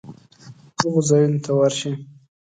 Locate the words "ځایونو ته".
1.09-1.51